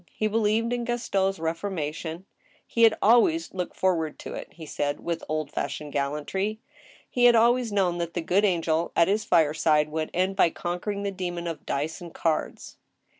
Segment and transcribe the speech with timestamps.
[0.15, 2.25] He believed in Gaston's reformation.
[2.65, 6.59] He had always looked forward to it, he said, with old fashioned gallantry.
[7.07, 11.03] He had always known that the good angel at his fireside would end by conquering
[11.03, 12.77] the demon of dice and cards.